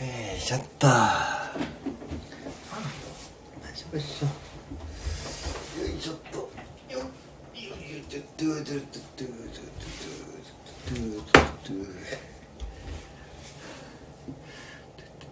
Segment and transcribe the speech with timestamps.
[0.00, 0.92] えー、しちゃった大
[3.74, 4.26] 丈夫でしょ。
[4.26, 6.38] よいしょっと。
[6.92, 7.06] よよよ
[8.10, 8.84] ドゥドゥドゥドゥ
[9.16, 10.44] ドゥドゥドゥ
[10.84, 11.34] ドゥドゥ
[11.64, 11.84] ドゥ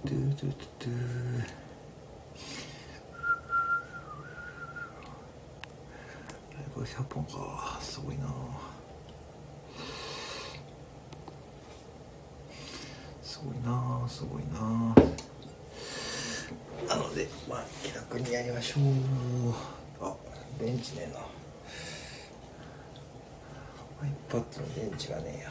[0.04, 0.50] ドゥドゥドゥ
[0.80, 1.42] ドゥ
[6.52, 8.24] ライブ100本かすごいな
[13.22, 14.60] すごいなすごいな
[16.89, 18.84] なのでまあ気楽にやりましょう
[20.00, 20.14] あ
[20.58, 21.21] 電池ねえな
[24.32, 25.50] iPad の電池がねえや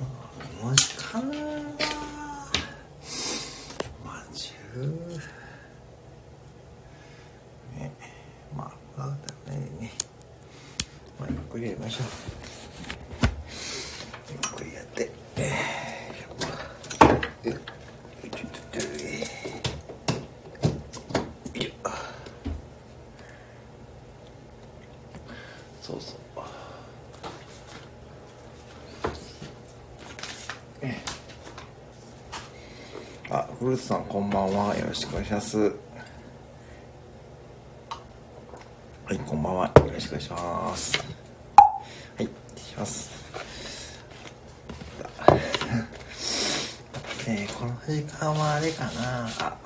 [0.00, 0.06] ま
[0.66, 1.24] あマジかな。
[4.04, 5.18] まあ10
[7.76, 7.92] ね。
[8.56, 9.90] まあ分かったねね。
[11.18, 12.06] まあゆっくりやりましょう
[14.30, 17.58] ゆっくりやってえーよっよ
[18.24, 19.44] いちょっとよいしょ
[25.82, 26.18] そうそう
[30.80, 30.94] ええ
[33.30, 34.76] あフルーツさんこんばんは。
[34.76, 35.58] よろしくお願いします。
[35.58, 35.72] は
[39.12, 39.66] いこんばんは。
[39.66, 40.96] よろしくお願いします。
[42.16, 43.10] はいします。
[47.26, 49.28] えー、この時間はあれかな。
[49.40, 49.56] あ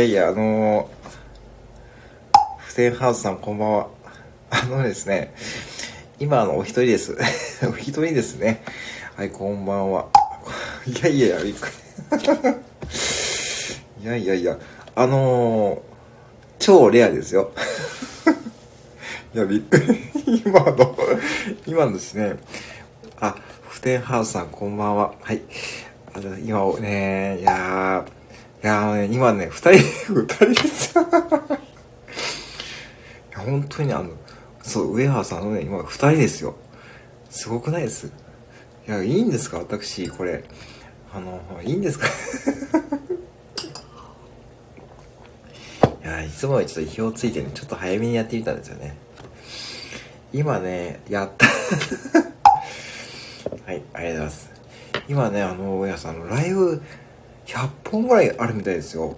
[0.00, 3.88] やいや、あのー、フテンハウスさんこんばんは。
[4.50, 5.34] あのですね、
[6.18, 7.16] 今の、お一人です。
[7.68, 8.62] お一人ですね。
[9.16, 10.06] はい、こんばんは。
[10.86, 11.68] いやいやいや、びっく
[12.12, 12.20] り。
[14.02, 14.58] いやいやいや、
[14.94, 15.80] あのー、
[16.58, 17.52] 超レアですよ。
[19.34, 20.42] いや、びっくり。
[20.46, 20.96] 今の、
[21.66, 22.36] 今のですね、
[23.20, 23.36] あ、
[23.68, 25.12] フテンハウスさんこんばんは。
[25.20, 25.42] はい。
[26.14, 28.19] あ今ね、いやー、
[28.62, 29.82] いやーね、今ね、二人、
[30.12, 30.92] 二人です。
[30.98, 31.02] い
[33.32, 34.10] や、本当にあの、
[34.62, 36.54] そう、上原さんのね、今二人ですよ。
[37.30, 38.08] すごくないです
[38.86, 39.58] いや、いいんですか？
[39.58, 40.44] 私、これ。
[41.12, 42.06] あの、いいんですか？
[46.04, 48.94] いや、いつもよりちょっと意表ついてね、ちょっと早めにやってみたんですよね。
[50.34, 51.46] 今ね、やった。
[53.66, 54.50] はい、ありがとうございます。
[55.08, 56.82] 今ね、あの、上原さんのライブ、
[57.50, 59.16] 100本ぐらいあるみたいですよ。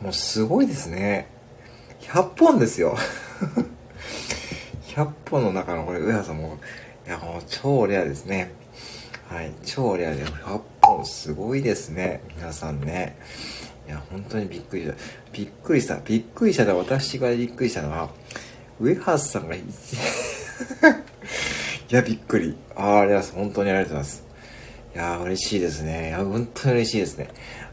[0.00, 1.26] もうすごいですね。
[2.00, 2.96] 100本ですよ。
[4.86, 6.58] 100本の中のこれ、上原さんも、
[7.06, 8.52] いや、もう超レアですね。
[9.28, 12.22] はい、超レアで100本すごいですね。
[12.36, 13.18] 皆さんね。
[13.88, 14.94] いや、本当にびっくりした。
[15.32, 15.96] びっくりした。
[15.96, 18.10] びっくりしたで私がびっくりしたのは、
[18.78, 19.62] 上原さんがい
[21.90, 22.56] や、びっくり。
[22.76, 23.32] ああ、ありがとうございます。
[23.32, 24.27] 本当にありがとうございます。
[24.98, 26.08] いやー、嬉しいですね。
[26.08, 27.28] いや、本当に嬉しいですね。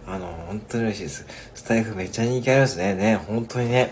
[0.05, 1.25] あの、本当に嬉しいです。
[1.55, 2.93] スタイフめっちゃ人気ありますね。
[2.93, 3.91] ね、本当にね。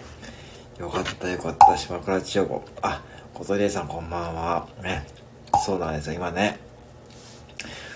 [0.78, 1.76] よかった、よかった。
[1.76, 2.64] 島倉千代子。
[2.84, 3.02] あ、
[3.34, 4.68] 小鳥さんこんばんは。
[4.84, 5.08] ね。
[5.66, 6.14] そうなんですよ。
[6.14, 6.60] 今ね、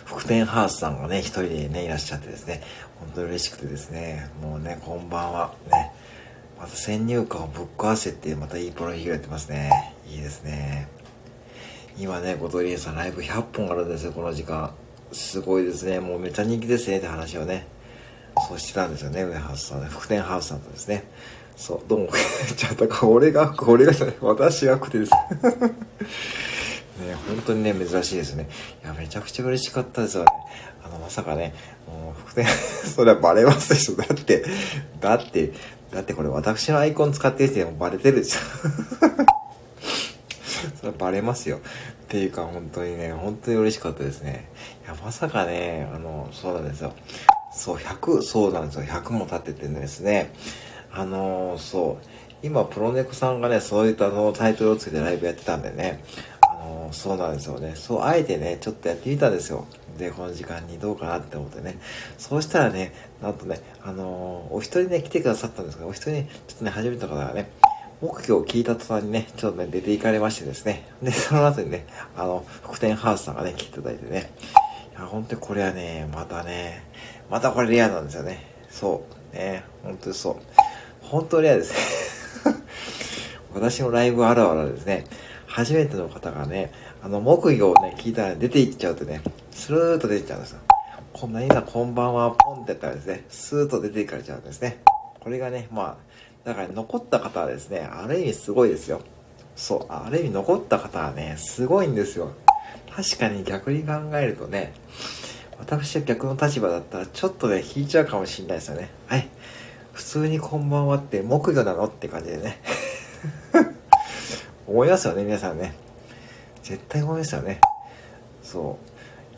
[0.05, 2.63] 福天ハウスさんがね、一人でね、いらっしゃってですね。
[2.99, 4.31] 本当に嬉しくてですね。
[4.41, 5.53] もうね、こんばんは。
[5.71, 5.91] ね。
[6.59, 9.93] また先入観をぶっ壊せって、またいいプロフィールやってますね。
[10.09, 10.87] いいですね。
[11.99, 14.73] 今ね、小鳥さんライブ100本あるんですよ、この時間。
[15.11, 15.99] すごいですね。
[15.99, 17.67] もうめっちゃ人気ですねって話をね、
[18.47, 21.03] そうしてたんですよね、上ハウスさんね、福天ハウスさんとですね。
[21.55, 22.09] そう、どうも、
[22.55, 25.11] ちゃんとこれが、これが、私がくてです。
[27.01, 28.47] ね、本当にね、珍しいですね。
[28.83, 30.31] いや、めちゃくちゃ嬉しかったですよね。
[30.83, 31.53] あの、まさかね、
[31.87, 32.45] もう、福天、
[32.95, 33.95] それはバレますでしょ。
[33.95, 34.45] だって、
[34.99, 35.51] だって、
[35.91, 38.39] だってこれ私のアイコン使ってる人でもバレてるでしょ。
[40.79, 41.57] それバレますよ。
[41.57, 41.59] っ
[42.07, 44.49] ていうか、本当にね、本当に嬉しかったですね。
[44.85, 46.93] いや、まさかね、あの、そうなんですよ。
[47.51, 48.83] そう、100、そうなんですよ。
[48.83, 50.33] 100も経っててですね。
[50.91, 52.05] あの、そう、
[52.43, 56.03] 今、プロネコさんがね、そういったのタイトルをつけてライブやってたんでね。
[56.41, 57.73] あの、そうなんですよね。
[57.75, 59.65] そう、あえてね、ちょっとやってみたんですよ。
[59.97, 61.79] で、この時間にどうかなって思ってね。
[62.17, 67.49] そうしたらね、なんとね、あの、お一人ね、来てくださったんですけど、お一人ね、ちょっとね、初めての方がね、
[67.99, 70.87] 目標を聞いた途端にね、ちょっとね、出て行かれましてですね。
[71.01, 74.31] で、その後にね、あの、福天ハウスさんがね、来ていただいてね。
[74.91, 76.83] いや、本当にこれはね、またね、
[77.29, 78.45] またこれレアなんですよね。
[78.69, 79.03] そ
[79.33, 79.35] う。
[79.35, 80.35] ね、本当にそう。
[81.01, 81.73] 本当レアです
[82.45, 82.55] ね。
[83.55, 85.05] 私のライブあるあるですね。
[85.47, 86.71] 初めての方がね、
[87.01, 90.59] あの、木魚をね、聞いたら出ていっちゃうとね、スルーッと出てっちゃうんですよ。
[91.13, 94.81] こんなにさ、こんばんは、ポンってやったらですね、スーッと出ていかれちゃうんですね。
[95.19, 96.07] これがね、まあ、
[96.47, 99.01] だから残った方はですね、ある意味すごいですよ。
[99.57, 102.31] そう、ある意味残った方はね、すごいんですよ。
[102.89, 104.71] 確かに逆に考えるとね、
[105.59, 108.89] 私は逆の立場だったらちょっとね、引いちゃうかもしれないですよね。
[109.07, 109.27] はい。
[109.91, 112.61] 普通にこんばんはって木魚なのって感じでね。
[114.67, 115.75] 思いますよね、皆さんね。
[116.63, 117.59] 絶対思いますよね。
[118.41, 118.79] そ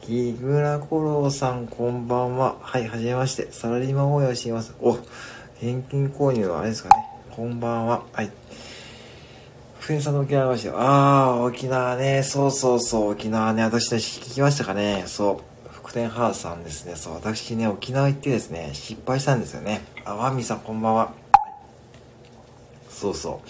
[0.04, 0.06] う。
[0.06, 2.58] 木倉五郎さん、こんばんは。
[2.62, 3.48] はい、はじめまして。
[3.50, 4.76] サラリーマン応援をしています。
[4.80, 5.00] お、
[5.62, 6.96] 現金購入はあれですかね。
[7.32, 8.04] こんばんは。
[8.14, 8.32] はい。
[9.82, 12.24] 福井さんの沖縄話ああ、沖縄ね。
[12.24, 13.10] そうそうそう。
[13.12, 13.64] 沖縄ね。
[13.64, 15.04] 私ね、聞きましたかね。
[15.06, 15.70] そう。
[15.70, 16.96] 福天ハーさんですね。
[16.96, 17.16] そう。
[17.16, 19.82] 私ね、沖縄行ってですね、失敗したんですよね。
[20.06, 21.12] あ、ワミさん、こんばんは。
[22.90, 23.50] そうそう。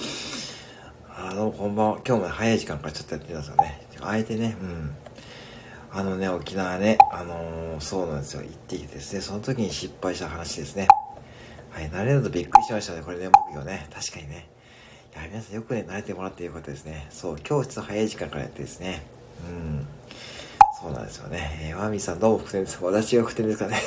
[1.16, 2.00] あの、こんばんは。
[2.08, 3.88] 今日も早い時間からちょっとやってみますよね。
[4.02, 4.96] あえてね、うん。
[5.92, 8.42] あのね、沖縄ね、あのー、そうなんですよ。
[8.42, 10.88] 行ってきてですね、その時に失敗した話ですね。
[11.72, 13.02] はい、慣れるとびっくりしましたね。
[13.02, 13.88] これね、僕よね。
[13.94, 14.50] 確かにね。
[15.14, 17.08] いや、皆さんよくね、慣れてもらってよかったですね。
[17.10, 19.04] そう、今日ちょっと早い時間からやってですね。
[19.48, 19.88] うん。
[20.82, 21.70] そうなんですよね。
[21.70, 22.80] えー、ワーミーさんどうも不天です。
[22.82, 23.78] 私が不天ですかね。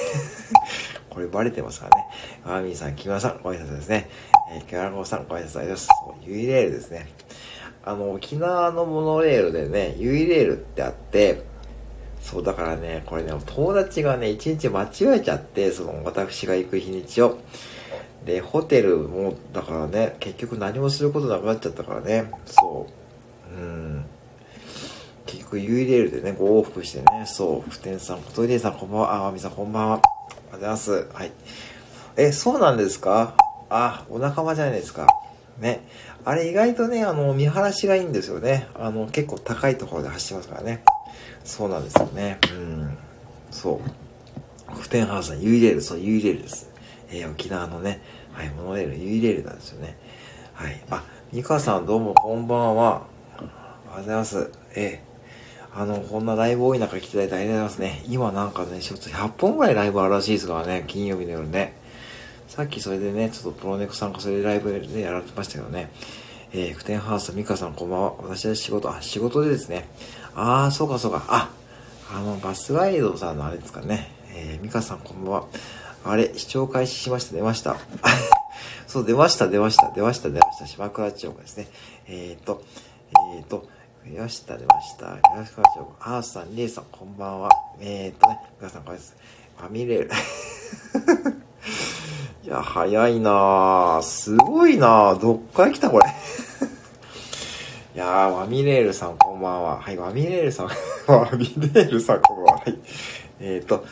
[1.10, 2.06] これバレてますからね。
[2.44, 4.08] ワーミーさん、木村さん、ご挨拶ですね。
[4.50, 5.88] えー、キャラコさん、ご挨拶ありがとうございます。
[6.22, 7.08] ユイレールですね。
[7.84, 11.42] あの、沖縄のモノレールでね、ユイレールってあって、
[12.22, 17.38] そうだからね、これね、友達がね、一日間違えちゃって、その私が行く日にちを。
[18.24, 22.86] で、ホテルも、だからね、結局何もすることなくなっちゃったからね、そ
[23.50, 23.60] う。
[23.60, 24.04] うん。
[25.26, 29.96] 結局、ユイレールでね、ご往復してね、そう、普天さん、小鳥さん、こんばんは、あ、わみさん、こんばんは。
[29.96, 31.08] ありがとうございます。
[31.12, 31.32] はい。
[32.16, 33.34] え、そうなんですか？
[33.68, 35.08] あ、お仲間じゃないですか。
[35.58, 35.80] ね。
[36.24, 38.68] あれ意外とね、あの、見晴らしがいいんですよね。
[38.74, 40.84] あの、結構高いところで走ってますからね。
[41.44, 42.38] そうなんですよね。
[42.52, 42.98] うん。
[43.50, 43.80] そ
[44.70, 44.74] う。
[44.74, 46.70] 普天ハさん、ユイレール、そう、ユイレールです。
[47.10, 48.00] えー、沖縄のね、
[48.32, 49.96] はい、モノレール、ユイレールなんですよね。
[50.54, 50.82] はい。
[50.90, 53.06] あ、ミカさんどうもこんばんは。
[53.36, 54.50] ありがとうございます。
[54.74, 58.04] えー、あの、こんなライブ多い中来ていただいてありがとうございますね。
[58.08, 61.74] 今なんかね、ちょっと100本ぐらいライブあるらしいですからね、金曜日の夜ね。
[62.48, 65.90] さっきそれでね、ちょっとプロネクさんがそれでライブでやられてましたけどね。
[66.54, 68.14] えー、クテンハウス、ミカさんこんばんは。
[68.18, 69.86] 私は仕事、あ、仕事でですね。
[70.34, 71.24] あー、そうかそうか。
[71.28, 71.50] あ、
[72.14, 74.10] あの、バスガイドさんのあれですかね。
[74.34, 75.46] えー、ミカさんこんばんは。
[76.04, 77.78] あれ、視聴開始しました、出ました。
[78.86, 80.66] そう、出ました、出ました、出ました、出ました。
[80.66, 81.68] 島倉千代子ですね。
[82.06, 82.62] えっ、ー、と、
[83.34, 83.66] えっ、ー、と、
[84.04, 85.06] 出ました、出ました。
[85.06, 85.94] 島倉千代子。
[86.00, 87.48] あーさん、りえさん、こんばんは。
[87.80, 89.16] えっ、とね、皆さん、これです。
[89.56, 90.10] ファミレル。
[92.44, 96.06] いや、早いなぁすごいなぁどっから来たこれ？
[97.94, 99.80] いやー、ワミレールさんこんばんは。
[99.80, 100.66] はい、ワミレールさん、
[101.06, 102.52] ワミレールさんこんばんは。
[102.54, 102.76] はい。
[103.38, 103.84] えっ、ー、と、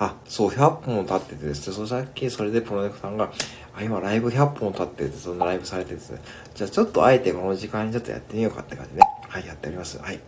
[0.00, 3.30] あ、そう、100本経っててですね、そさっきそれでプロネクさんが、
[3.72, 6.20] あ、今ライブ100本経ってて、そんなライブされてですね、
[6.56, 9.06] じゃあちょっとあえてこの時間にちょっとやってみようかって感じでね。
[9.28, 9.98] はい、やっております。
[9.98, 10.18] はい。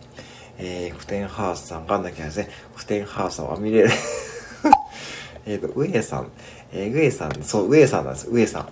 [0.59, 3.89] えー、フテンハースさんがなきゃですね、フテンハースさんは見れる。
[5.45, 6.31] えっと、上さん、
[6.71, 8.29] えー、上さん、そう、上さんなんです。
[8.29, 8.67] 上さん。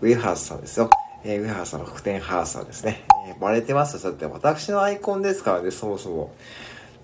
[0.00, 0.90] 上ハースさんですよ。
[1.24, 3.02] えー、上原さんの福天ハースさんですね。
[3.28, 4.02] えー、バレてますよ。
[4.02, 6.34] だって私のアイコンですからね、そもそも。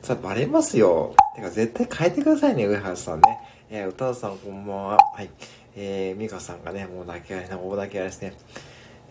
[0.03, 1.15] さ、バレますよ。
[1.35, 3.39] てか、絶対変えてくださいね、上原さんね。
[3.71, 4.99] えー、歌田さんこんばんは。
[5.15, 5.31] はい。
[5.75, 8.35] えー、美香さんがね、もう泣き合いな、大泣き合いですね。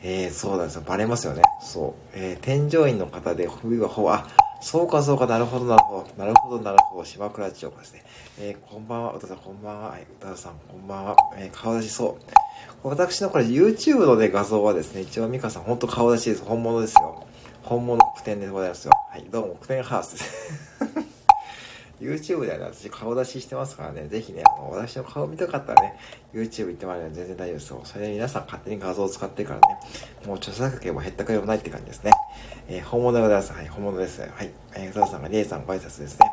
[0.03, 0.83] えー、そうなんですよ。
[0.85, 1.41] バレますよね。
[1.61, 1.93] そう。
[2.13, 4.27] えー、添乗員の方で、冬がほあ、
[4.61, 6.23] そうかそうか、なるほど、なるほど。
[6.23, 7.05] なるほど、なるほど。
[7.05, 8.03] 島倉千代子ですね。
[8.39, 9.13] えー、こんばんは。
[9.13, 9.89] 歌田さん、こんばんは。
[9.89, 11.15] はい、歌田さん、こんばんは。
[11.35, 12.87] えー、顔出しそう。
[12.87, 16.43] 私のこれ YouTube のね、画像はですね、一応美香さん、ほんと顔出しです。
[16.43, 17.25] 本物ですよ。
[17.63, 18.91] 本物句点でございますよ。
[19.09, 20.70] はい、どうも、句点ハウスです。
[22.01, 25.99] YouTube ではね、私顔出ししてますからね、ぜひね、私の顔見たかったらね、
[26.33, 27.81] YouTube 行ってもらえれば全然大丈夫ですよ。
[27.83, 29.77] それで皆さん勝手に画像を使ってるからね、
[30.25, 32.11] もう著作権も減ったくれもないって感じですね。
[32.67, 33.53] えー、本物でございます。
[33.53, 34.21] はい、本物です。
[34.21, 34.49] はい。
[34.75, 36.25] えー、歌さんがリエさんご挨拶ですね。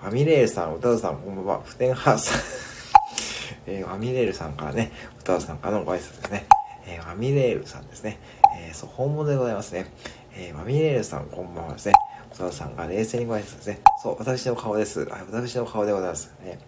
[0.00, 1.62] ファミレールさん、歌田さん、こんばんは。
[1.64, 2.92] 普天ハウス。
[3.66, 6.46] えー、ファミレールさんからね、歌田さんからのご挨拶ですね。
[6.86, 8.20] えー、ファミレールさんですね。
[8.56, 9.86] えー、そう、本物でございますね。
[10.36, 11.94] えー、ファミレールさん、こんばんはですね。
[12.38, 13.80] 歌田さんが冷静にご挨拶ですね。
[14.00, 15.00] そう、私の顔です。
[15.00, 16.32] はい、私の顔でございます。
[16.44, 16.60] ね、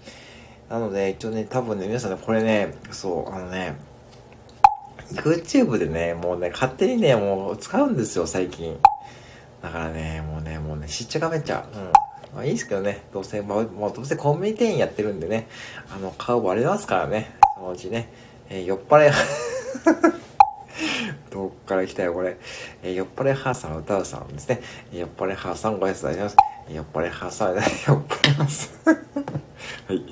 [0.69, 3.77] なので、一応ね、多分ね、皆さんね、これね、そう、あのね、
[5.13, 8.77] YouTube でね、もうね、勝手にね、もう使うんですよ、最近。
[9.63, 11.65] だからね、もうね、もうね、しっちゃかめっちゃ。
[11.73, 11.93] うん。
[12.35, 15.47] まあいいですけどね、どうせ、まあ、もうどうせコンビニ店員やってるんでね、
[15.95, 18.09] あの、顔割れますからね、そのうちね。
[18.49, 19.13] えー、酔っ払い、
[21.71, 22.37] から来たいよ、これ。
[22.83, 24.61] えー、酔っ払いハーさん、歌うさんですね。
[24.93, 26.37] 酔っ払いハーさん、ご挨拶あります。
[26.69, 28.73] 酔っ払いハーさん、酔っ払います。
[28.85, 28.93] は
[29.95, 29.97] い。
[29.97, 30.05] うん。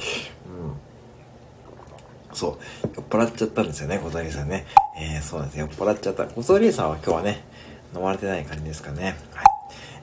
[2.32, 2.88] そう。
[2.94, 4.66] 酔っ払っちゃったんですよね、小鳥さんね。
[4.96, 5.58] えー、そうなんです。
[5.58, 6.26] 酔っ払っちゃった。
[6.26, 7.44] 小鳥さんは今日はね、
[7.94, 9.16] 飲まれてない感じですかね。
[9.32, 9.44] はい。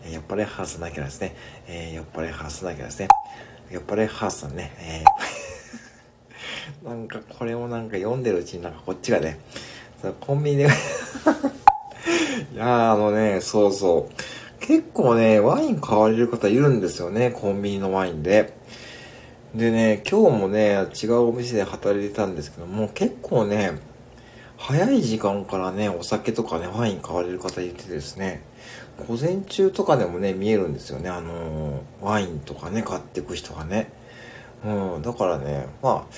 [0.07, 1.35] えー、酔っ払いハーさんなきゃですね。
[1.67, 3.07] えー、酔っ払いハーさんなきゃですね。
[3.71, 4.73] 酔っ払いハーさんね。
[4.77, 9.39] えー、 なんかこれもなんか読んでるうちになんかこっちがね、
[10.19, 10.69] コンビニで
[12.53, 14.13] いやあのね、そうそう。
[14.59, 18.53] 結構ね、ワイン買われる方いるんですよね、コンビニのワインで。
[19.53, 23.79] でね、今日もね、違うお店で働いてたんですけども、結構ね、
[24.57, 28.41] 早い時間からね、お酒とかね、ワイン買われる方いてですね、
[29.07, 33.91] 午前中とかでもね、見えるんですよね、あのー、ワインとかね、買っていく人がね。
[34.65, 36.13] うん、だからね、まあ、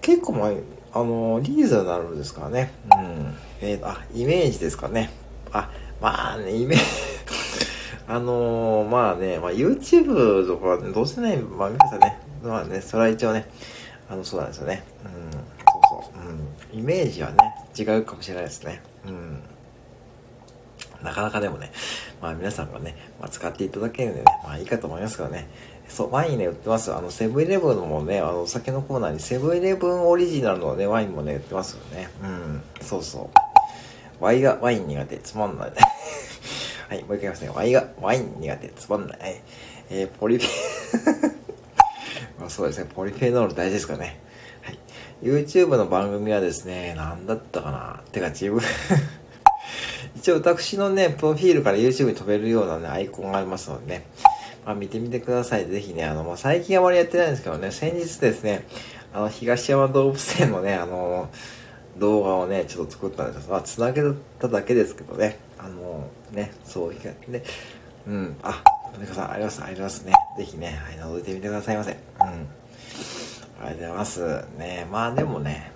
[0.00, 0.50] 結構ま
[0.92, 2.72] あ、の、リーズナブルですからね。
[2.92, 3.34] うん。
[3.60, 5.10] えー、あ、イメージですかね。
[5.52, 5.70] あ、
[6.00, 6.84] まあね、イメージ
[8.08, 13.46] あのー、まあね、まあ YouTube とか、ね、どうせね、まあ皆さんね、まあね、それは一応ね、
[14.10, 14.82] あの、そうなんですよね。
[15.04, 15.42] うん、そう
[16.02, 16.74] そう。
[16.74, 16.80] うん。
[16.80, 17.36] イメージはね、
[17.78, 18.82] 違うかもしれないですね。
[19.06, 19.42] うん。
[21.02, 21.72] なかなかでもね、
[22.20, 25.48] まあ皆さんがね、まあ、使っていただけるんでね、まあいいかと思いますけどね。
[25.90, 26.94] そう、ワインね、売ってます。
[26.94, 32.08] あの、セブンイレブンもね、あの、お酒のコーナーにセブンイレブンオリジナルのね、ワインもね、売ってますよね。
[32.22, 34.24] うん、そうそう。
[34.24, 35.72] ワイが、ワイン苦手、つまんない。
[36.88, 37.50] はい、もう一回言いますね。
[37.52, 39.42] ワイが、ワイン苦手、つまんない。
[39.90, 41.32] えー、ポリフェ
[42.38, 44.20] まあそうですね、ポリフェノール大事ですかね。
[44.62, 44.78] はい。
[45.22, 48.00] YouTube の番組はですね、なんだったかな。
[48.12, 48.62] てか自分
[50.16, 54.06] 一応私のね、プロフィールから YouTube に飛べるようなね、アイコンがありますのでね。
[54.64, 55.66] まあ、見てみてください。
[55.66, 58.66] ぜひね、あの、まあ、最近あまりやってないんですけどね、先日ですね、
[59.12, 61.30] あの、東山動物園のね、あの、
[61.98, 64.02] 動画をね、ちょっと作ったんですまあ、つなげ
[64.38, 66.94] ただけですけどね、あの、ね、そう、
[67.30, 67.42] ね、
[68.06, 68.62] うん、あ、
[68.98, 70.12] 米川さん、あります、ありますね。
[70.36, 71.92] ぜひね、はい、覗いてみてくださいませ。
[71.92, 71.98] うん。
[73.62, 74.44] ありがとうございます。
[74.58, 75.72] ね、まあでもね、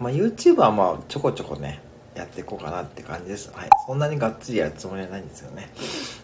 [0.00, 0.04] うん。
[0.04, 1.80] まあ YouTube はまあちょこちょこね、
[2.14, 3.50] やっていこうかなって感じです。
[3.52, 3.70] はい。
[3.86, 5.68] そんなにがっつりやるつもりはないんですよね。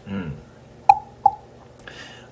[0.08, 0.34] うん。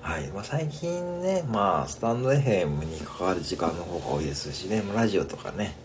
[0.01, 0.27] はい。
[0.29, 5.75] まあ、最近ね、まあ、スタンド FM に関わる時間の方が多いですしね、ラジオとかね。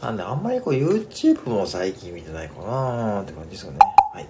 [0.00, 3.78] なんで、あんまりこう、YouTube も最近見てないかなーって感じですよね。
[4.12, 4.26] はい。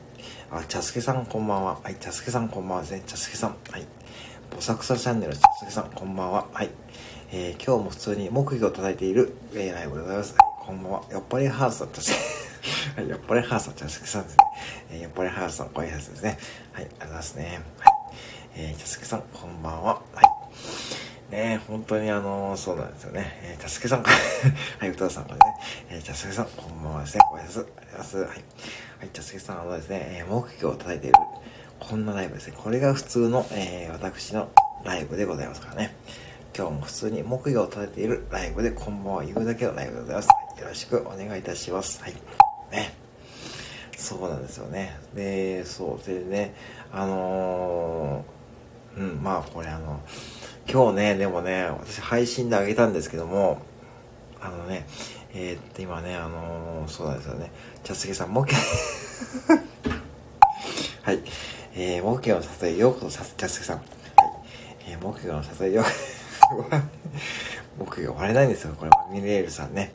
[0.50, 1.78] あ、茶助さんこんばんは。
[1.82, 1.94] はい。
[1.96, 3.02] 茶助さんこんばんはですね。
[3.06, 3.56] 茶助さん。
[3.70, 3.86] はい。
[4.54, 6.46] ボサクサチャンネル、茶助さんこんばんは。
[6.52, 6.70] はい。
[7.32, 10.34] えー、今日も普通に木魚を叩いている、えー、ライブでございます。
[10.34, 11.02] はい、こんばんは。
[11.10, 12.12] やっぱりハースだったし。
[12.94, 13.08] はい。
[13.08, 14.44] やっぱりハースだ茶助さんですね。
[14.90, 16.38] えー、やっぱりハースのご挨拶ですね。
[16.72, 16.84] はい。
[16.84, 17.62] ありがとうございますね。
[17.80, 17.92] はい。
[18.54, 19.94] えー、たすけさん、こんばんは。
[20.14, 21.32] はい。
[21.32, 23.40] ね本当にあのー、そうなんですよね。
[23.42, 24.04] えー、たすけさん、
[24.78, 25.54] はい、歌さんからね、
[25.90, 27.24] えー、たすけさん、こんばんはですね。
[27.28, 28.16] ご挨拶、ありがとうございます。
[28.18, 28.28] はい。
[28.28, 28.34] は
[29.04, 31.16] い、たすけさん、あのですね、えー、目標を叩いている、
[31.80, 32.54] こんなライブですね。
[32.56, 34.48] これが普通の、えー、私の
[34.84, 35.96] ライブでございますからね。
[36.56, 40.28] 今日も普通に木魚を叩いているライブで、こんばんは言うだけのライブでございます。
[40.58, 42.02] よろしくお願いいたします。
[42.02, 42.14] はい。
[42.72, 42.94] ね。
[43.98, 44.96] そうなんですよね。
[45.14, 46.06] で、そう。
[46.06, 46.54] でね、
[46.90, 50.00] あのーうん、まあこれあの、
[50.66, 53.60] 今日ね、でもね、私配信であげたんですけども、
[54.40, 54.86] あのね、
[55.34, 57.52] えー、っと、今ね、あのー、そうなんですよね、
[57.84, 59.58] 茶杉さん、もう一回
[61.04, 61.20] はい、
[61.74, 63.76] えー、木魚の里へようこそ、茶杉さん。
[63.76, 63.86] はい、
[64.88, 66.25] えー、木魚の里へようこそ、
[67.78, 69.90] 木魚割れないんですよ、これ、ミレールさんね。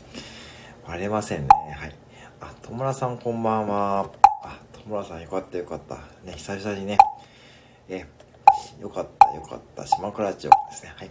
[0.85, 1.95] 割れませんね、はい。
[2.41, 4.09] あ、戸村さんこんばんは。
[4.43, 5.95] あ、戸村さんよかったよかった。
[6.23, 6.97] ね、久々にね、
[7.87, 8.05] え
[8.81, 9.85] よかった、よかった。
[9.85, 10.93] 島倉町ですね。
[10.95, 11.09] はい。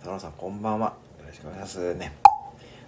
[0.00, 0.94] 田村さん、こんばんは。
[1.20, 2.12] よろしくお願いしますね。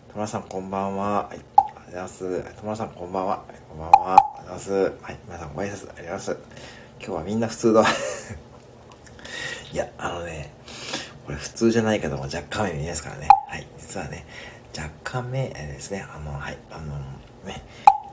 [0.08, 1.28] 田村さん、こんばんは。
[1.28, 1.38] はい。
[1.56, 2.54] ありがとうございます。
[2.56, 3.44] 田村さん、こんばんは。
[3.68, 4.16] こんばんは。
[4.16, 5.02] ありがとうございます。
[5.02, 5.18] はい。
[5.26, 6.36] 皆さん、ご挨拶ありがとうございます。
[6.98, 7.84] 今日はみんな普通だ。
[9.72, 10.52] いや、あのね、
[11.24, 13.28] これ普通じゃないけども若干目見えますからね。
[13.48, 13.66] はい。
[13.78, 14.26] 実はね、
[14.76, 16.04] 若干目ですね。
[16.14, 16.58] あの、はい。
[16.70, 16.98] あの、
[17.46, 17.62] ね、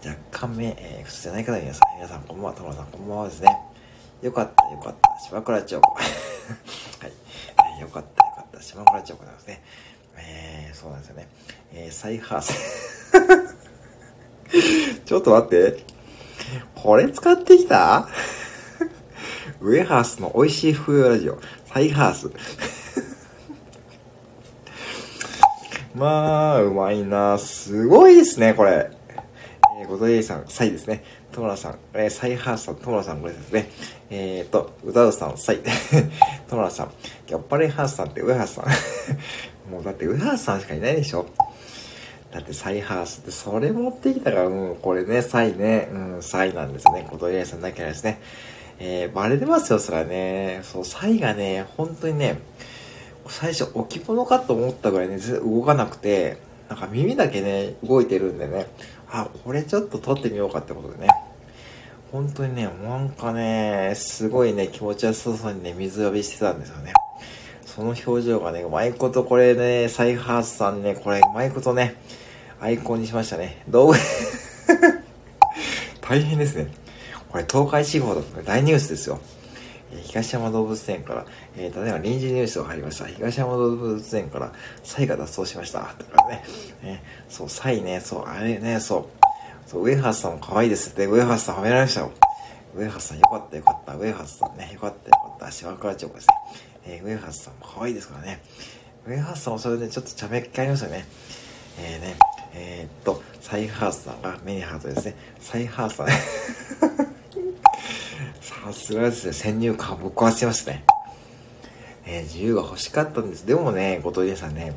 [0.06, 2.54] 若干目、えー、普通じゃない方皆さん、皆さんこんばんは。
[2.54, 3.58] 田村さん、こんばんはですね。
[4.22, 5.20] よかった、よかった。
[5.28, 5.76] 島倉町。
[5.76, 5.82] は
[7.78, 7.82] い。
[7.82, 8.62] よかった、よかった。
[8.62, 9.62] 島倉町なんですね。
[10.18, 11.28] えー、そうなんですよね。
[11.74, 13.12] えー、サイハース。
[15.06, 15.84] ちょっと待って。
[16.76, 18.08] これ使ってきた？
[19.60, 21.40] ウェハースの美味しい風ラジオ。
[21.74, 22.32] サイハース。
[26.02, 27.38] まあ、うまいな。
[27.38, 28.90] すごいですね、これ。
[29.80, 31.04] えー、ごとりさん、サイですね。
[31.32, 33.70] トモラさん、えー、サイハーさん、トモラさん、これですね。
[34.10, 35.60] えーと、歌うさん、サイ。
[36.50, 36.92] トモラさん、
[37.30, 38.66] やっぱりハーさんって、ウハーさん。
[39.72, 41.28] もうだってウハーさんしかいないでしょ。
[42.32, 47.08] だってサイハースってそれ持ってきたから、うん、これね、サイね、うん、サイなんですね。
[47.12, 48.20] 小鳥さんだけですね。
[48.80, 50.62] えー、バレてますよ、それはね。
[50.64, 52.40] そう、サイがね、本当にね、
[53.28, 56.38] 最初置物かと思ったぐらいね、動かなくて、
[56.70, 58.68] なんか耳だけね、動いてるんでね、
[59.10, 61.08] あ、これちょっと撮ってみようかってことでね。
[62.12, 66.94] 本当にね、なんかね、すごいね、気持ちよさそうにね、水浴びしてたんですよね。
[67.66, 71.96] その表情がね、うまいことこれね、サイハースさんね、これうまいことね、
[72.60, 73.64] アイコンにしましたね。
[73.70, 73.98] 動画
[76.02, 76.68] 大変ですね。
[77.30, 79.22] これ東海地方だと大ニュースですよ。
[80.04, 81.26] 東山動物園から、
[81.58, 83.06] えー、例えば臨時ニュースが入りました。
[83.06, 84.52] 東山動物園から、
[84.84, 85.94] サイが脱走しました。
[85.98, 86.44] とかね。
[86.84, 89.70] ねそう、サイね、そう、あれね、そう。
[89.70, 92.12] そう、ウェハースさんも可愛いですって、ウェハースさん褒められましたよ。
[92.76, 93.96] ウェハースさんよかったよかった。
[93.96, 95.52] ウェハースさんね、よかったよかった。
[95.52, 96.36] 島倉町ですね。
[96.86, 98.42] えー、ウェハースさんも可愛いですからね。
[99.08, 101.06] ウェハースさんもそれでちょっと茶目っ気ありますよね。
[101.80, 102.16] えーね、
[102.54, 105.16] えー、っと、サイハースさんがメニハートですね。
[105.40, 106.14] サイハースさんね。
[108.64, 109.34] さすがですね。
[109.34, 110.84] 先入観ぶっ壊してますね。
[112.06, 113.48] えー、自由が欲しかったんです。
[113.48, 114.74] でもね、後藤さんね、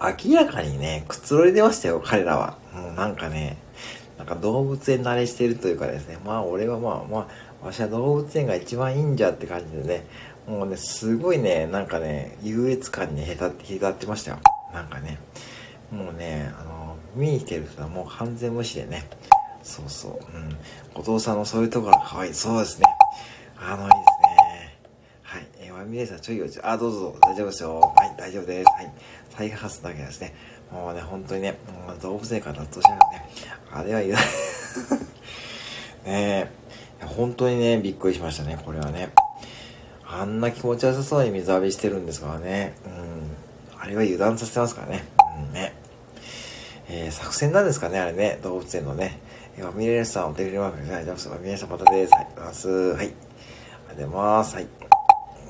[0.00, 2.58] 明らかにね、くつろいでましたよ、彼らは。
[2.74, 3.58] もうなんかね、
[4.18, 7.28] なんか動物園慣れしてるというかですね、まあ俺はまあま
[7.62, 10.06] あ、わしは動物園が一番いいんじゃって感じでね、
[10.48, 14.38] もうね、すごいね、なんかね、優越感にへたって、へたってましたよ。
[14.74, 15.20] なんかね、
[15.92, 19.04] もうね、あの、見に来てる人はもう完全無視でね、
[19.62, 20.12] そうそう。
[20.12, 21.02] うん。
[21.02, 22.34] 後藤さんのそういうところが可愛い。
[22.34, 22.86] そうですね。
[23.58, 24.78] あの、いいですね。
[25.22, 25.46] はい。
[25.60, 27.80] えー、ワミレイさん、ちょいおち、あ、どうぞ、大丈夫ですよ。
[27.80, 28.66] はい、大丈夫です。
[28.70, 28.92] はい。
[29.30, 30.34] 再発だけですね。
[30.72, 33.52] もうね、本当にね、もう動物園から脱走しますね。
[33.70, 34.26] あれはいらない。
[36.04, 36.50] ね
[37.00, 37.06] え。
[37.06, 39.10] 本当にね、びっくりしましたね、これはね。
[40.06, 42.74] あんな気持ちよさそうに水浴びしてるんですからね。
[42.84, 43.80] うん。
[43.80, 45.04] あれは油断させてますからね。
[45.38, 45.74] うんね。
[46.88, 49.20] えー、作戦なんですかね、あれね、動物園のね。
[49.56, 52.12] えー、ミレルさん、お手入れマークで、はい、どうも、ミレルさんまたです。
[52.14, 52.68] はい、ます。
[52.68, 52.96] はい。
[52.96, 54.54] ありがとうございます。
[54.54, 54.66] はい。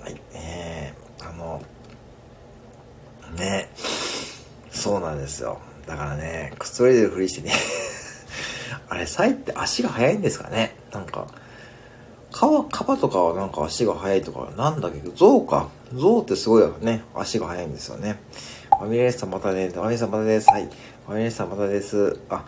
[0.03, 1.63] はい、えー、あの、
[3.37, 3.69] ね、
[4.71, 5.59] そうなんですよ。
[5.87, 7.53] だからね、くつろいでるふりしてね
[8.89, 10.77] あれ、サイって足が速いんですかね？
[10.93, 11.29] なんか、
[12.33, 14.99] カバ、カバとかはなんか足が速いとか、なんだけ？
[14.99, 15.69] ど、ゾウか。
[15.95, 17.05] ゾウってすごいよね。
[17.15, 18.19] 足が速いんですよね。
[18.81, 20.49] ファミレスさんまたね、ファミレスさんまたです。
[20.51, 20.69] はい。
[21.07, 22.19] ファミレスさんまたです。
[22.31, 22.45] あ、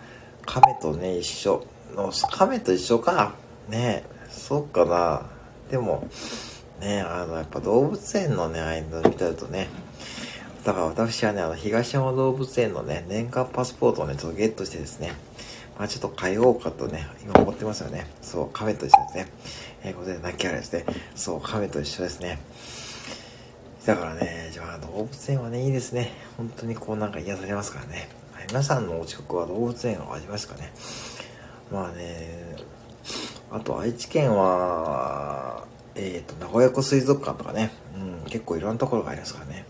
[0.46, 1.64] 亀とね、一緒。
[1.94, 3.34] の亀と一緒か。
[3.68, 5.22] ねそっかな。
[5.70, 6.06] でも、
[6.80, 9.68] ねあの、やっぱ動物園のね、ああいうの見てるとね、
[10.64, 15.12] だから私はね、あの、東山動物園のね、年間パスポートをね、ちょっとゲットしてですね、
[15.78, 18.06] まあちょっと変えようかとね、今思ってますよね。
[18.22, 19.32] そう、亀と一緒ですね。
[19.84, 20.84] えー、これで泣きあれですね。
[21.14, 22.38] そう、亀と一緒ですね。
[23.86, 26.12] だからね、じゃあ動物園はね、いいですね。
[26.36, 28.08] 本当にこうなんか癒されますからね。
[28.48, 30.72] 皆さんのお近くは動物園はありますかね？
[31.72, 32.56] まあね、
[33.50, 39.64] あと愛知県は、えっ、ー、と、名古屋湖水族館とかね、うん、結構いろんなところがありますからね。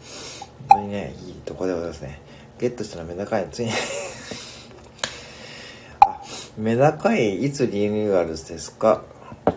[0.69, 2.21] 本当にね、いいとこでございますね。
[2.59, 3.73] ゲットしたらメダカ園、ついに。
[6.01, 6.21] あ、
[6.59, 9.03] メダカ園いつリニューアルですか？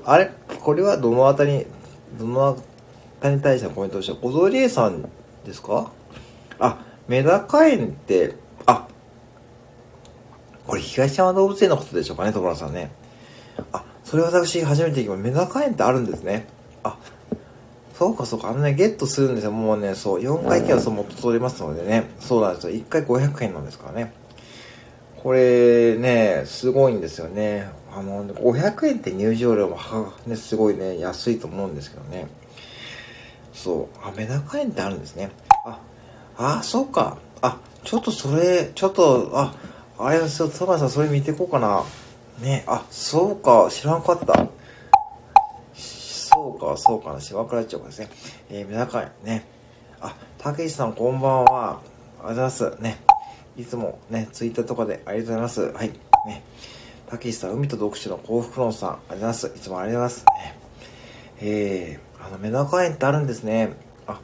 [0.06, 0.32] あれ？
[0.62, 1.66] これはどのあたり、
[2.20, 2.56] どのあ
[3.22, 5.10] たりに対してのコメントとしては、小僧理恵さん
[5.46, 5.92] ですか？
[6.60, 6.78] あ、
[7.08, 8.36] メダカ園って、
[10.68, 12.92] これ東山動物園のことでしょうかね、所さんね。
[13.72, 15.30] あ、それ私初めて聞きました。
[15.30, 16.48] メダカ園ってあるんですね。
[16.84, 16.98] あ、
[17.98, 19.52] そうかそうか、あのね、ゲットするんですよ。
[19.52, 22.10] もうね、そう、4回券はそう元取れますのでね。
[22.20, 22.74] そうなんですよ。
[22.76, 24.14] 1回500円なんですからね。
[25.24, 27.70] これね、すごいんですよね。
[27.92, 29.78] あの、500円って入場料も、
[30.28, 32.28] ね、すごいね、安いと思うんですけどね。
[33.54, 35.32] そう、あ、メダカ園ってあるんですね。
[35.66, 35.80] あ、
[36.38, 37.18] あ、そうか。
[37.42, 39.56] あ、ちょっとそれ、ちょっと、あ、
[40.00, 41.84] あれ、ちょっと、トマさんそれ見ていこうかな。
[42.40, 44.48] ね、あ、そうか、知らんかった。
[45.74, 48.10] そうか、そうかな、島倉町ですね。
[48.52, 49.46] えー、皆さんね。
[50.00, 51.82] あ、たけしさんこんばんは。
[52.24, 52.82] ありがとうございます。
[52.84, 52.98] ね。
[53.58, 55.76] いつもね、ツイッターとかでありがとうございます。
[55.76, 55.90] はい。
[56.28, 56.44] ね。
[57.10, 59.48] たけしさん、海と読書の幸福論さん、ありがとうございます。
[59.48, 60.26] いつもありがとうございます。
[60.46, 60.60] ね、
[61.42, 63.74] えー、あの、メダカ園ってあるんですね。
[64.06, 64.20] あ、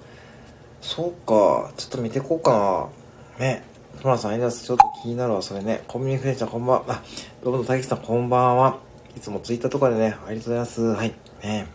[0.81, 1.71] そうか。
[1.77, 2.91] ちょっと見ていこうか
[3.39, 3.43] な。
[3.43, 3.72] ね。
[4.03, 4.59] トラさん、ありがとう。
[4.59, 5.81] ちょっと気になるわ、それね。
[5.87, 6.83] コミュニケーション、こんばんは。
[6.89, 7.03] あ、
[7.41, 8.79] どうも、たけしさん、こんばんは。
[9.15, 10.81] いつもツイッターとかでね、ありがとうございます。
[10.81, 11.13] はい。
[11.41, 11.67] ね。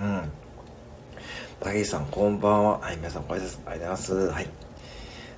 [0.00, 0.22] うん。
[1.60, 2.80] たけしさん、こんばんは。
[2.80, 4.14] はい、皆さん、ご挨拶ありがとうございます。
[4.14, 4.48] はい。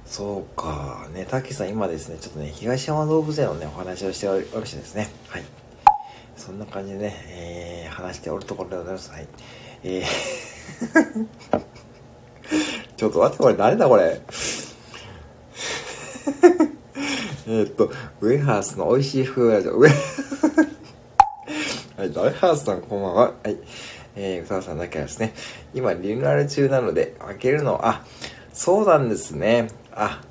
[0.07, 1.09] そうか。
[1.13, 5.11] ね、たけしさん、今ですね、ちょっとね、東山動物園のね、お話をしておりましてですね。
[5.29, 5.43] はい。
[6.39, 9.11] そんな感じでね、えー、話しておるところでございます。
[9.11, 9.29] はい。
[9.83, 11.65] えー
[12.97, 14.21] ちょっと待って、これ誰だこれ？
[17.47, 19.91] えっと、ウェハースの美味しい風ラジオ、ウェ
[21.97, 23.33] はい、ウェハースさんこんばんは。
[23.43, 23.57] はい。
[24.17, 25.35] えー、歌さんだけはですね、
[25.75, 28.05] 今リニューアル中なので、開けるの、あ、
[28.53, 29.69] そうなんですね。
[29.93, 30.23] あ、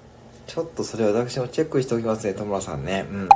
[0.47, 3.06] ちょっとそれ私もチェックしておきますね、戸村さんね。
[3.10, 3.29] うん。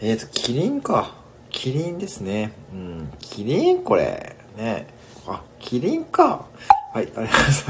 [0.00, 1.14] えっ、ー、と、キリンか。
[1.48, 2.52] キリンですね。
[2.72, 3.12] うん。
[3.20, 4.36] キリンこれ。
[4.56, 4.86] ね。
[5.26, 6.46] あ、キリンか。
[6.92, 7.66] はい、ありがとうございます。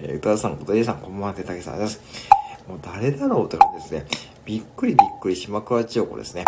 [0.00, 2.39] えー、宇多田さん、小田さん、こんばんは、手竹さん、ありがとうございます。
[2.70, 4.06] もう誰だろうって感じですね。
[4.44, 6.44] びっくりびっくり島倉千代子ですね。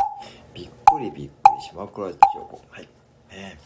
[0.55, 2.61] びっくりびっくり島倉千代子。
[2.71, 2.89] はい。
[3.33, 3.59] ね、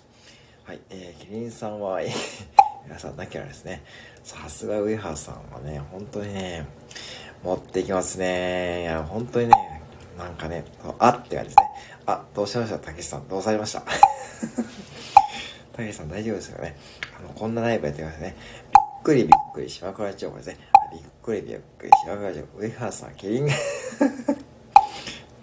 [0.65, 0.81] はい。
[0.91, 2.11] えー、キリンさんは、えー
[2.87, 3.83] 皆さんなきゃですね。
[4.23, 6.65] さすがウェハーさんはね、本当にね、
[7.43, 8.83] 持ってきますね。
[8.83, 9.83] いや、本当にね、
[10.17, 10.65] なんかね、
[11.01, 11.71] あって感じですね。
[12.07, 12.79] あ、どうしました？
[12.79, 13.81] たけしさん、どうされました？
[15.73, 16.77] たけしさん大丈夫ですよね。
[17.19, 18.37] あの、こんなライブやってますね。
[18.73, 20.57] びっくりびっくり島倉千代子ですね。
[20.93, 22.59] びっくりびっくり島倉千代子。
[22.59, 23.49] ウェハーさん、キリン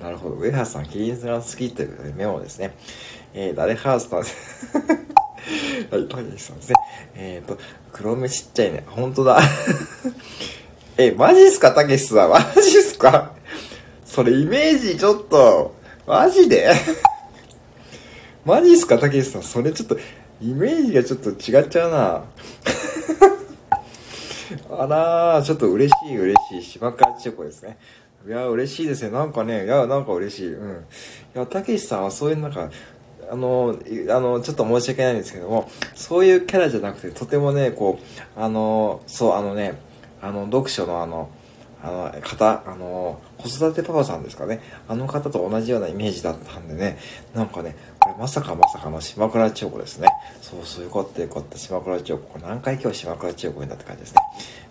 [0.01, 0.35] なるほど。
[0.35, 2.73] ウェハーさん、キリンが 好きということでメモですね。
[3.33, 4.19] えー、誰ハースさん
[5.91, 6.75] はい、たけしさんですね。
[7.15, 7.59] えっ、ー、と、
[7.91, 8.85] 黒目ちっちゃいね。
[8.87, 9.41] ほんとだ。
[10.95, 11.73] え、マジっすか？
[11.73, 12.29] たけしさん。
[12.29, 13.33] マジっすか？
[14.05, 15.75] それイメージちょっと、
[16.07, 16.71] マジで？
[18.45, 18.97] マジっすか？
[18.97, 19.43] たけしさん。
[19.43, 19.97] それちょっと、
[20.41, 22.23] イメージがちょっと違っちゃうな。
[24.69, 26.63] あらー、ちょっと嬉しい嬉しい。
[26.63, 27.77] 島倉千代子ですね。
[28.27, 29.12] いや、嬉しいですね。
[29.12, 30.53] なんかね、いや、なんか嬉しい。
[30.53, 30.71] うん。
[30.71, 30.75] い
[31.34, 32.69] や、たけしさんはそういうなんか、
[33.29, 33.77] あの、
[34.10, 39.79] あの、ちょっと申し訳ないんですけども、そういうキャラじゃなくて、とてもね、こう、あの、そう、あのね、
[40.21, 41.29] あの、読書のあの、
[41.84, 44.62] あの、方、あの、子育てパパさんですかね。
[44.88, 46.97] あの方と同じようなイメージだったんでね、
[47.34, 47.75] なんかね、
[48.19, 50.08] まさかまさかの島倉千代子ですね。
[50.41, 51.58] そうそう、よかったよかった。
[51.58, 52.39] 島倉千代子。
[52.39, 54.21] 何回今日島倉千代子になった感じですね。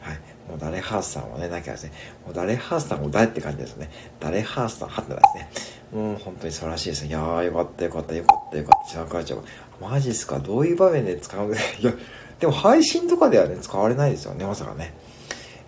[0.00, 0.16] はい。
[0.48, 1.92] もう誰ハースさんはね、なきゃですね。
[2.26, 3.90] もう誰ハースさんも誰って感じですね。
[4.20, 5.50] 誰ハースさん、はってですね。
[5.92, 7.08] うん、本当に素晴らしいですね。
[7.08, 8.90] いやー、よかったよかったよかったよかった。
[8.90, 9.44] 島倉千代子。
[9.80, 10.38] マジっすか？
[10.38, 11.52] どういう場面で使う？
[11.52, 11.92] いや、
[12.40, 14.94] でも配信とかではね、使われないですよね、まさかね。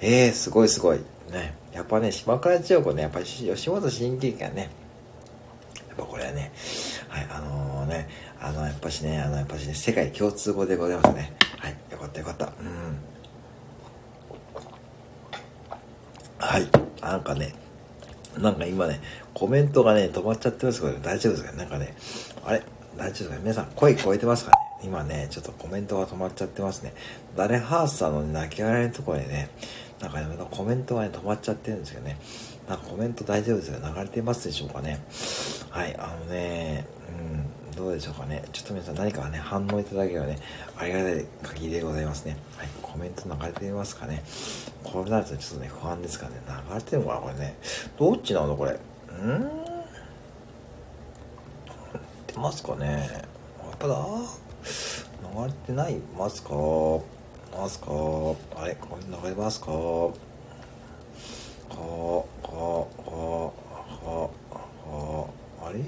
[0.00, 0.98] えー、すごいすごい。
[1.30, 1.54] ね。
[1.72, 4.70] やっぱね、島倉千代子ね、やっぱり吉本新喜劇はね、
[5.88, 6.52] やっぱこれはね、
[7.14, 8.08] はい、あのー、ね、
[8.40, 11.36] あの、やっぱしね、あの、やっぱしね、世界共通語でございますね。
[11.60, 12.46] はい、よかったよかった。
[12.46, 12.52] うん。
[16.38, 16.68] はい、
[17.00, 17.54] なんかね、
[18.36, 19.00] なんか今ね、
[19.32, 21.94] コメントがね、止まっちゃってますけど、大丈夫ですかなんかね、
[22.44, 22.64] あれ？
[22.96, 24.56] 大丈夫ですか皆さん、声聞こえてますかね？
[24.82, 26.94] 今ね、ちょっとコメントが止まっちゃってますね。
[27.36, 29.50] 誰ハースさんの、泣き笑いのところでね、
[30.04, 32.18] なんかね、コメントがね、止まっちゃってるんですよね。
[32.68, 33.78] なんかコメント大丈夫ですよ。
[33.82, 35.02] 流れてますでしょうかね。
[35.70, 36.86] はい、あのね、
[37.72, 38.44] うん、どうでしょうかね。
[38.52, 40.38] ちょっと皆さん何かね、反応いただければね、
[40.76, 42.36] ありがたい限りでございますね。
[42.58, 44.22] はい、コメント流れていますかね。
[44.82, 46.42] これなるとちょっとね、不安ですからね。
[46.68, 47.56] 流れてるのかなこれね。
[47.98, 48.78] どっちなのこれ？
[49.08, 49.50] うん？
[52.26, 53.08] 出ますかね。
[53.10, 54.06] やっぱだ？
[55.34, 55.96] 流れてない？
[56.18, 56.50] ますか？
[57.56, 57.86] ますか？
[58.56, 58.74] あれ？
[58.74, 59.70] これ流れますか？
[65.66, 65.80] あれ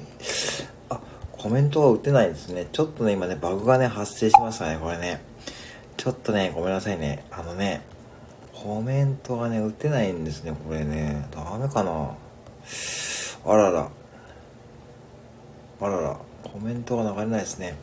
[0.88, 1.00] あ
[1.32, 5.20] コメントは打てないですねちょっとね今ねバグがね発生しましたねこれね
[5.96, 7.82] ちょっとねごめんなさいねあのね
[8.52, 12.16] コメントがね打てないんですねこれねダメかな
[13.44, 13.90] あらら
[15.80, 17.78] あららコメントが流れないですね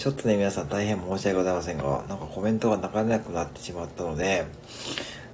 [0.00, 4.46] ちょっとね、皆さん大変申し訳ございませんが、なんかコメントが流れなくなってしまったので、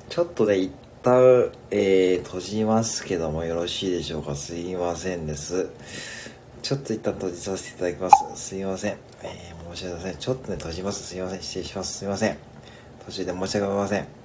[0.09, 0.73] ちょっとね、一
[1.05, 4.35] 旦、えー、閉じますけどもよろしいでしょうか？
[4.35, 5.71] すいませんです。
[6.63, 8.49] ちょっと一旦閉じさせていただきます。
[8.49, 8.97] すいません。
[9.23, 10.17] えー、申し訳ございません。
[10.19, 11.03] ちょっとね、閉じます。
[11.05, 11.43] すいません。
[11.43, 11.99] 失礼します。
[11.99, 12.37] すいません。
[13.05, 14.16] 途中で申し訳ございません。